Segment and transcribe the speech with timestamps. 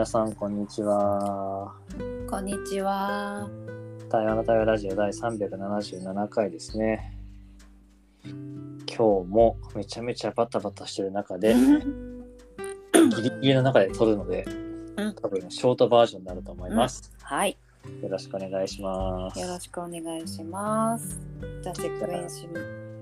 [0.00, 1.74] 皆さん、こんにちは。
[2.26, 3.46] こんにちは。
[4.08, 7.18] 台湾の台湾ラジオ第377回ですね。
[8.24, 11.52] 今日もめちゃめちゃバタバタしてる中で、
[13.14, 14.46] ギリギリの中で撮るので、
[14.96, 17.12] うん多分ショートバージョンになると思います。
[17.20, 17.58] はい。
[18.02, 19.38] よろしくお願いします。
[19.38, 21.20] よろしくお願いします。
[21.62, 22.48] じゃあチェックインし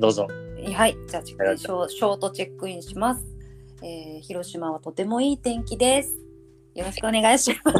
[0.00, 0.26] どうぞ。
[0.74, 0.96] はい。
[1.06, 3.24] じゃあチェックインショーショートチェックインします。
[3.84, 6.27] えー、広島はとてもいい天気です。
[6.78, 7.72] よろしくお願いしま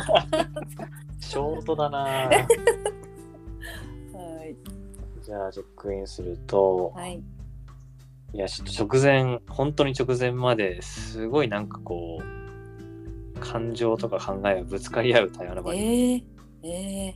[1.20, 1.30] す。
[1.30, 2.45] ショートだなぁは
[4.45, 4.56] い。
[5.23, 7.23] じゃあ、チェックインすると、はい。
[8.33, 16.27] いや、ちょっと直前、本当に直前まですごいなんかこう、感情とか考えがぶつかり合う対話の場に、
[16.65, 17.15] えー、え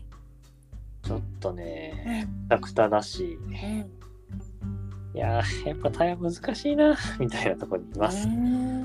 [1.03, 3.53] ちょっとー、ね、くたくただし、うん。
[3.53, 8.29] いやー、やっぱ対話難しいな、みたいなところにいます。
[8.29, 8.83] ようん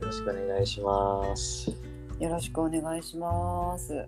[0.00, 1.89] ろしくお願いします。
[2.20, 3.94] よろしくお願いします。
[3.94, 4.06] へ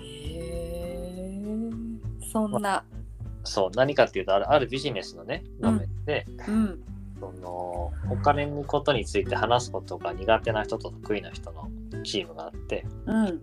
[0.00, 2.82] えー、そんな。
[3.44, 6.82] そう、何かっていうと、あるあるビジネスのね、場面で、うん。
[7.20, 11.68] その、お金のことについて話すことが苦手な人と得意な人の
[12.02, 13.42] チームがあって、うん。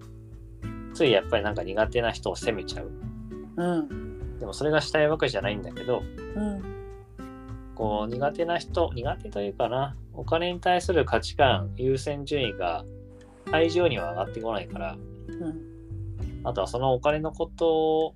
[0.96, 2.92] ついやっぱりなんか苦手な人を責めちゃう。
[3.58, 4.40] うん。
[4.40, 6.02] でもそれがしたいわけじゃないんだけど、
[6.36, 6.62] うん。
[7.76, 12.86] こう苦手な人苦手というかなお金に対する価値観優先順位が
[13.52, 15.62] 最上には上がってこないからうん。
[16.44, 18.16] あとはそのお金のこと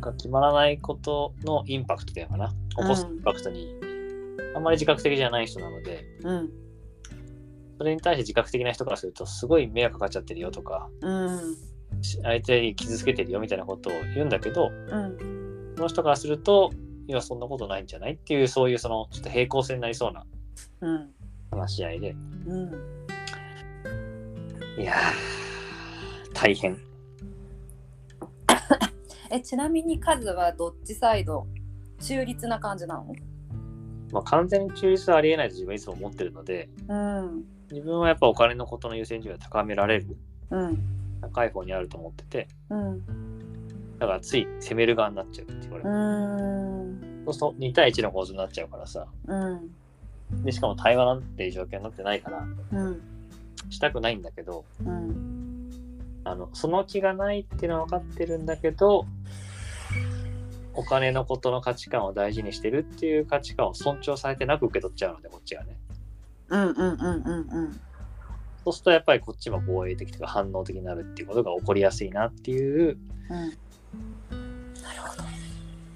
[0.00, 3.74] が決まらないことのインパクトっていうのかな起こすうんインパクトに
[4.54, 6.50] あんまり自覚的じゃない人なのでうん。
[7.78, 11.56] それに対して自覚的な人からするとすごい迷惑かかっちゃってるよとかうん。
[12.22, 15.74] 相手に傷つけてるよみたいなことを言うんだけどうん。
[15.76, 16.70] その人からすると
[17.06, 20.24] いやそんなことないんじゃないっていうそういうそのちょっと平行線になりそうな
[20.80, 21.10] うん。
[21.50, 22.14] 話し合いで
[22.46, 22.99] うん。
[24.78, 26.78] いやー、大変。
[29.30, 31.46] え、ちなみに数はどっちサイド
[32.00, 33.14] 中立な感じなの？
[34.12, 37.44] まあ、完全に中立はありえないと自分はいつも思ってるので、うん。
[37.70, 40.16] 自分はやっぱお金のことの優先順位を高められる、
[40.50, 40.82] うん。
[41.20, 43.06] 高い方にあると思ってて、うん。
[43.98, 45.90] だからつい攻める側になっちゃうって言われうる。
[47.20, 47.24] ん。
[47.26, 49.76] そうすると2対1の構図になっちゃうからさ、うん。
[50.42, 53.02] で、しかも対話なんていう状況になってないから、うん。
[53.70, 56.20] したくないんだけど、うん。
[56.24, 59.06] あの、その気がないっていうのは分かってるんだけど、
[60.74, 65.78] お金のことの価値観を大事にしてるっていう価値観を尊重されてなく受け取っちゃうので、こっちがね。
[66.48, 66.62] うん。
[66.62, 66.74] うん。
[66.74, 66.96] うん。
[66.96, 67.80] うん。
[68.64, 72.98] そうするとやっぱりこっちも防衛的とか反応的になるっていうことが起こりやすいなっていう
[73.30, 73.38] うん。
[73.38, 75.00] なる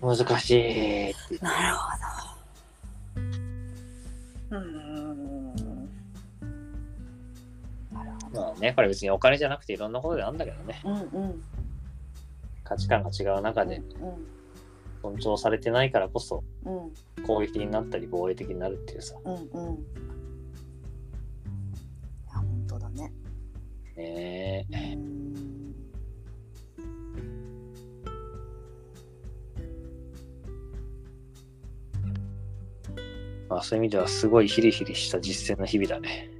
[0.01, 0.17] ほど。
[0.17, 1.91] 難しいなるほ
[4.51, 4.57] ど。
[4.57, 5.64] うん。
[8.35, 10.93] まあねこれ別にお金じゃなくていろんなことであるんだけどねうん。
[10.93, 11.43] うん。
[12.65, 13.81] 価値観が違う中で
[15.03, 16.43] 尊重されてないからこそ。
[17.27, 19.35] 攻撃的になったり防衛的になるっていうさうん。
[19.35, 19.41] うん。
[19.41, 19.47] い
[22.33, 23.13] や、本当だね。
[23.97, 25.75] ねえうん。
[33.49, 36.34] まあそういう意味ではすごいヒリヒリした実践の日々だね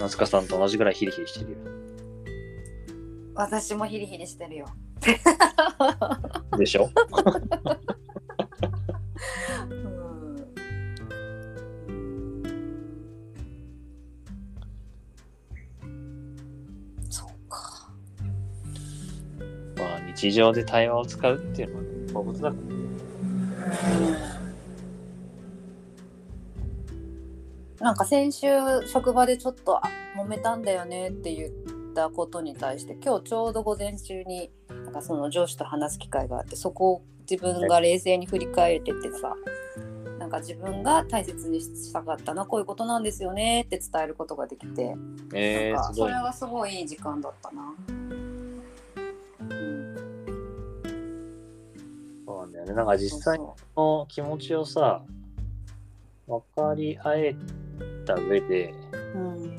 [0.00, 1.58] 夏香さんと同じぐらいヒリヒリしてるよ。
[1.58, 1.68] ー
[3.34, 4.66] 私もヒリヒリしてるよ。
[6.56, 6.90] でしょ？
[15.82, 17.08] うん。
[17.10, 17.90] そうか。
[19.76, 24.27] まあ日常で対話を使うっていうのはねこういうことだから
[27.88, 28.46] なんか先週
[28.86, 31.50] 職場でちょっとあ揉めたんだよねって言っ
[31.94, 39.34] たことに対して今日ちょうど午前中になんかその上司と話す機会があってそこを自分が冷静に振り返れててさ
[40.18, 44.94] なんか自分が大切にしたかったのはこういうことなんですよねって伝えることができて、
[45.32, 47.74] えー、それはすごいいい時間だったな。
[49.40, 49.96] うん、
[52.26, 52.74] そうなんだよね。
[52.74, 53.38] なんか実際
[53.74, 55.00] の気持ちをさ
[56.26, 57.36] 分かり合え
[58.08, 58.74] た上で
[59.14, 59.56] そううん。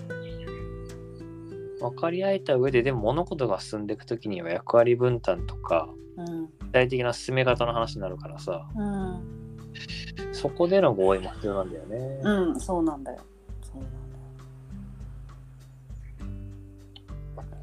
[1.79, 6.49] 分かり合えた上ででも物事が進んでいく時には役割分担とかうん。
[6.59, 9.39] 具体的な進め方の話になるからさうん。
[10.33, 13.19] そこでの合意も必要なんだよね、うん、そうなんだよ。
[13.61, 13.93] そうなん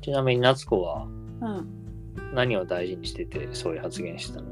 [0.00, 1.06] ちなみに夏子は。
[2.32, 4.46] 何を大事にしててそういう発言したの？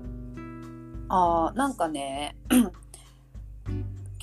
[1.09, 2.37] ああ、なんかね、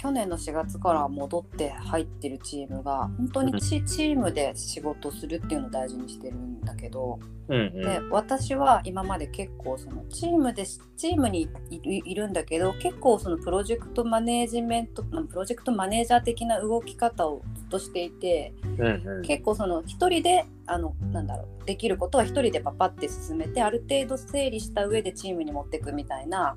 [0.01, 19.21] 去年の4月から戻って入ってるチームが本当にチ,、チームで仕事するっていうのを大事にしてるんだけど、うんで私は今まで結構そのチームでチームにいるんだけど結構そのプロジェクトマネージメントプロジェクトマネージャー的な動き方をずっとしていてうんうん。
[19.21, 26.56] 結構その一人であのなんだろうできることは一人でパパって進めてある程度整理した上でチームに持っていくみたいな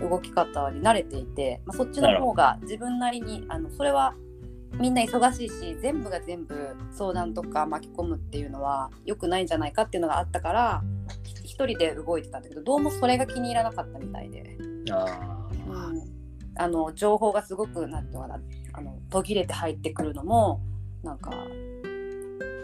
[0.00, 4.14] 動き方に慣れていて、まあ、そっちの方が自分なりにあのそれは
[4.78, 6.54] みんな忙しいし全部が全部
[6.90, 10.82] 相談とか巻き込むっていうのは良くないんじゃないかっていうのがあったから
[11.44, 14.56] 一人で動いてたんだけどどうもそれが気に入らなかったみたいで、
[14.90, 16.02] あうん、
[16.56, 18.40] あの情報がすごくなんていうのかな
[18.72, 20.62] あの途切れて入ってくるのも
[21.02, 21.32] なんか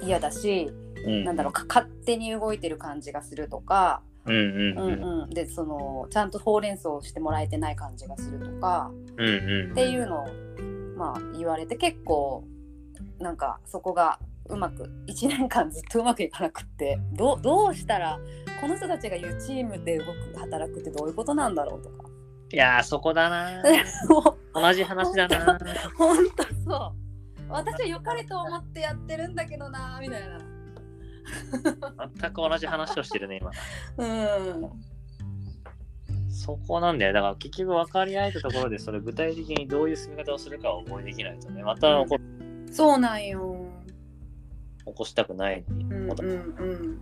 [0.03, 1.25] 嫌だし、ーうん。
[1.25, 10.27] なんだろうか勝手に動いてる感じがするとか、うんうんううんんうん、でそのちゃんとほうれん草をしてもらえてない感じがするとかうんうんっていうのを、
[10.97, 12.45] まあ、言われて結構
[13.19, 18.19] なんかそこがうまく1年間ずっとうまくいかなくってどうどうしたら
[18.61, 22.09] この人たちが言うチームで動く働くってどういうことなんだろうとか。
[22.51, 23.63] いやーそこだな。
[24.55, 25.59] 同じ話だな。
[25.97, 27.09] 本当そう。
[27.51, 30.39] 私は良かれと思ってやってるんだけどなみたいな
[32.21, 33.51] 全く同じ話をしてるね今。
[33.97, 34.71] うん。
[36.31, 37.13] そこなんだよ。
[37.13, 42.17] だから結局分かり合えたところでそれ具体的にどういう進め方をするかを覚えできないとねまた起こ
[42.71, 43.67] そうなんよ。
[44.87, 45.65] 起こしたくない。
[45.69, 46.25] のに、うんうん。
[46.25, 47.01] うん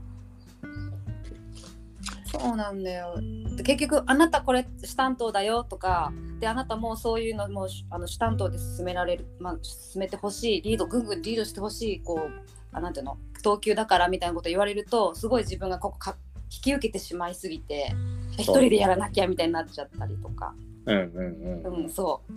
[2.39, 3.15] そうなんだよ。
[3.57, 13.19] で結局あなたこれ主担当だよとかであなたもうそういうのもうあの主担当で進められる、まあ、進めてほしいリードぐんぐんリードしてほしいこうあなんていうの？
[13.43, 16.17] 等級だからみたいなこと言われるとすごい自分がここか
[16.53, 17.95] 引き受けてしまいすぎて
[18.33, 20.55] 一人でやらなきゃみたいになっちゃったりとか、
[20.87, 21.83] うんうんうん。
[21.83, 22.33] うん、そう。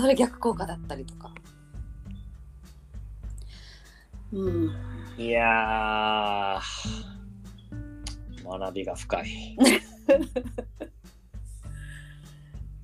[0.00, 1.30] それ逆効果だったりとか。
[4.32, 4.70] うん。
[5.18, 6.60] いやー。
[8.46, 9.56] 学びが深い。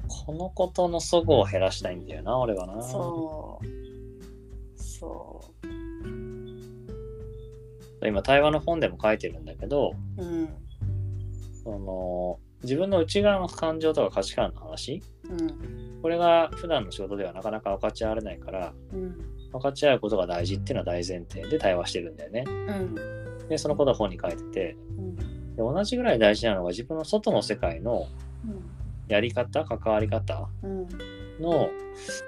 [0.09, 2.83] このことの齟齬を減らしたいんだよな俺はな。
[2.83, 3.67] そう。
[4.81, 5.69] そう。
[8.07, 10.49] 今対話の本でも書いてるんだけどうん。
[11.63, 15.03] その自分の内側の感情とか価値観の話？
[15.25, 16.01] うん。
[16.03, 19.17] これが普段の仕事ではなかなか分かち合われないからうん。
[19.53, 22.95] 分かち合うことが大事っていうのは大前提で対話してるんだよねうん。
[23.49, 24.77] でそのことを本に書いてて。
[25.57, 28.07] で同じぐらい大事なのが自分の外の世界の
[29.09, 30.49] やり方関わり方。
[31.41, 31.71] の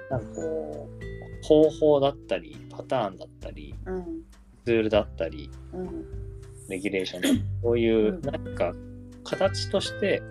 [0.09, 3.75] なんかこう方法だったりパターンだったり。
[4.65, 6.05] ツールだったりうん。
[6.69, 8.73] レギュレーションだったりそういううんなんか
[9.23, 10.21] 形として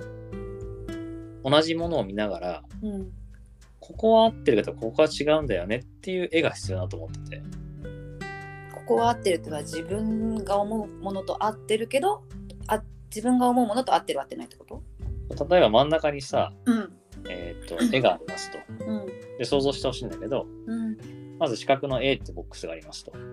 [1.44, 3.12] 同じものを見ながらうん。
[3.80, 7.42] ここは合ってるけどここは違うんだよねっていう絵が必要だと思ってて
[8.72, 12.24] ここは合ってるってのは自分が思うものと合ってるけど、
[12.66, 14.82] あ自分が思うものと合ってる合ってないってこと？
[15.48, 16.92] 例えば真ん中にさ、うん。
[17.28, 19.06] えー、と絵がありますとうん。
[19.38, 20.96] で想像してほしいんだけどうん。
[21.38, 23.31] まず四角の A ってボックスがありますとうん。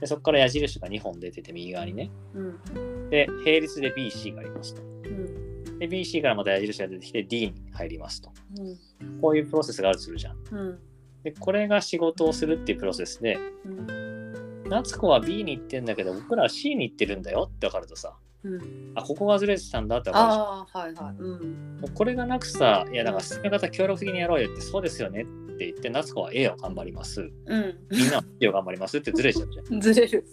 [0.00, 3.10] でそこから矢印が2本出てて右側にねうん。
[3.10, 5.78] で並列で BC がありますとうん。
[5.78, 8.62] で BC からまた矢印が出てきて D に入りますとう
[9.04, 9.20] ん。
[9.20, 10.78] こういうプロセスがあるとするじゃんうん。
[11.22, 14.64] でこれが仕事をするっていうプロセスでうん。
[14.68, 18.92] 夏子は B に行ってんだけど僕らは C に行ってるんだよって分かるとさうん。
[18.94, 21.16] あここがずれてたんだって分かるじゃんはいはい。
[21.18, 21.78] うん。
[21.80, 27.78] もうこれがなくさいやだから進め方協力的にやろうよってそうですよねって言って夏子は A を頑張りますうん。
[27.90, 30.24] みんなは B を頑張りますってずれちゃうじゃん ずれる。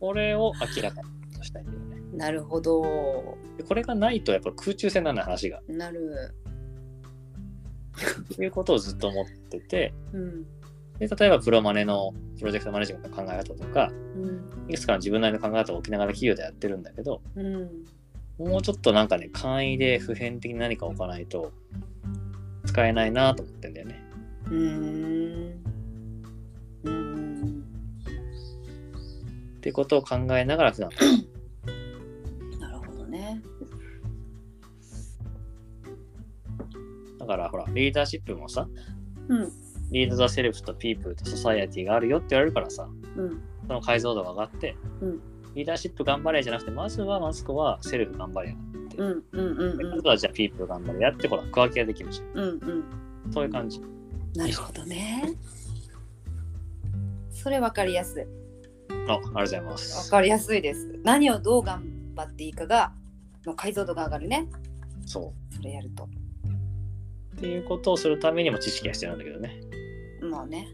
[0.00, 1.00] これを明らか
[1.38, 3.36] にしたいんだよねなるほど。
[3.56, 6.34] でこれがないとやっぱ空中戦なんだ話がなる。
[8.34, 10.44] ということをずっと思っててうん。
[10.98, 14.70] で例えばプロマネのプロジェクトマネジメントの考え方とかうん。
[14.70, 17.84] いくつかの自分なりの考え方を置きながら企業でやってるんだけどうん。
[18.38, 21.52] もうちょっとなんかね簡易で普遍的に何か置かないと
[22.66, 24.03] 使えないなと思ってんだよね
[26.84, 27.64] うん。
[29.56, 30.90] ってことを考えながら普段
[32.60, 33.42] なるほどね。
[37.18, 38.68] だからほらリーダーシップもさ
[39.28, 39.52] うん。
[39.90, 43.42] lead the self と people と society があるよって言われるからさうん。
[43.66, 45.20] その解像度が上がって、うん。
[45.54, 49.22] リーダーシップ頑張れじゃなくてまずはまずここは self 頑張れやって、うん。
[49.32, 49.46] うん。
[49.58, 49.78] うん。
[49.78, 52.26] でまずはじゃあ people 頑張れやってほら区分けができるじゃん。
[52.38, 52.44] うん。
[52.44, 53.32] うん。
[53.32, 53.80] そういう感じ
[54.34, 55.34] なるほどね。
[57.30, 58.24] それ分かりやすい。
[59.06, 60.98] あありがとうございま分すかりやすいです。
[61.02, 61.84] 何をどう頑
[62.16, 62.92] 張っていいかが、
[63.44, 64.48] の解像度が上がるね。
[65.06, 66.08] そそれやると。
[67.36, 69.60] っていうことをするためにも知識が必要なんだけどね。
[70.22, 70.68] まあね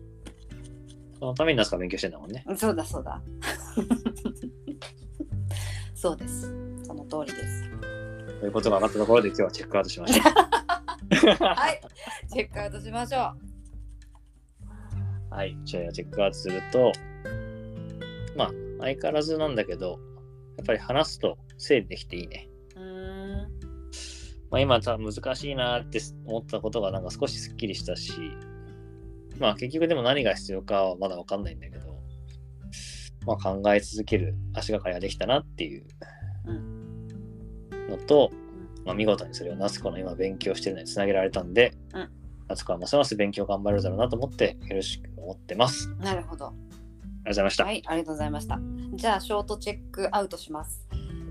[1.19, 2.45] そのためにナスカ勉強してんだもんね。
[2.57, 3.21] そうだそうだ
[5.95, 6.43] そうです
[6.85, 7.69] その通りです
[8.41, 10.31] ということが分かったところで今日はチェックアウトしました。
[11.45, 11.81] はい
[12.33, 13.35] チェックアウトしましょ
[15.41, 16.93] はい、じゃあチェックアウトすると、
[18.37, 19.99] まあ、相変わらずなんだけど、
[20.59, 22.51] やっぱり話すと整理できていいね。
[24.51, 28.13] まあ、今難しいなって思ったことがなんか少しすっきりしたし、
[29.39, 31.99] まあ結局でも何が必要かはまだわかんないんだけど、
[33.25, 35.87] まあ考え続ける足がかりができたなっていう
[37.89, 38.31] のと、
[38.85, 42.11] まあ、見事にそれを夏子の今勉強してるのにつなげられたんで、うん。
[42.51, 45.89] 夏子はますます勉強頑張れるだろうなと思ってよろしく思ってます。
[45.99, 46.47] ありなるほど。
[46.47, 47.65] がとうございました。
[47.65, 48.59] はいありがとうございました。
[48.95, 50.87] じゃあショートチェックアウトします。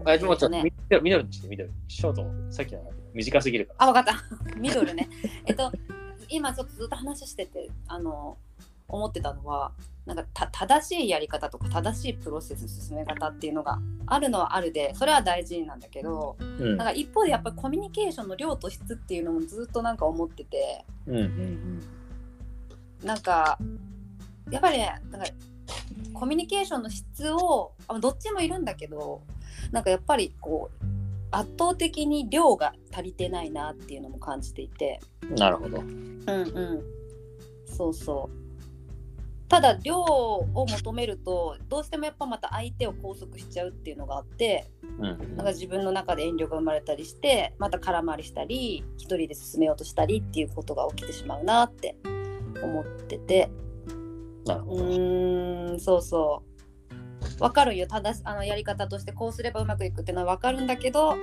[0.05, 0.63] あ、ちょっとね。
[0.63, 1.69] 待って、緑にして、緑。
[1.87, 3.83] ショート、さっきの短すぎるから。
[3.85, 4.15] あわかった。
[4.57, 5.09] ミドルね。
[5.45, 5.71] えっと
[6.29, 8.37] 今ちょっとずっと話しててあの
[8.87, 9.71] 思ってたのは
[10.05, 16.77] なんかた正しいやり方とか正しいプロセス進め方っていうのがあるのはあるでそれは大事なんだけどうん。
[16.77, 20.85] なんか一方でやっぱりコミュニケーションの量と質っていうのもずっとなんか思ってて。
[21.07, 21.81] うんうん
[23.03, 23.57] なんか
[24.51, 25.27] やっぱりねなんか
[26.13, 29.21] コミュニケーションの質をあどっちもいるんだけど
[29.71, 30.85] なんかやっぱりこう
[31.31, 35.35] 圧倒的に量が足りてないなっていうのも感じていてうん。
[35.35, 35.79] なるほど。
[35.79, 36.83] うんうん
[37.65, 38.39] そうそう
[39.47, 51.95] ただ量を求めるとどうしてもやっぱまた相手を拘束しちゃうっていうのがあってうんうんなんか自分の中で遠慮が生まれたりしてまた空回りしたり一人で進めようとしたりっていうことが起きてしまうなって
[52.63, 53.49] 思ってて
[54.45, 54.83] うなるほど。
[54.85, 56.43] ーんそうそ
[57.39, 61.15] うわかるよただしあのやり方としてこうすればうまくいくっていうのはわかるんだけど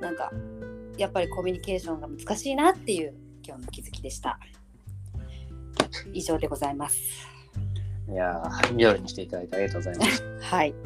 [0.00, 0.32] なんか
[0.96, 3.14] やっぱりコミュニケーションが難しいなっていう
[3.46, 4.38] 今日の気づきでした
[6.12, 7.34] 以上でございます
[8.10, 10.22] いやー、緑にしていただいてありがとうございます。
[10.42, 10.74] はい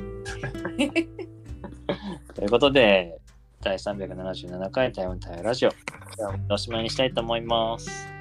[2.34, 3.18] ということで、
[3.60, 5.70] 第377回台湾台湾ラジオ、
[6.48, 8.17] おしまいにしたいと思います。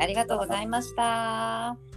[0.00, 1.93] ありがとうございました。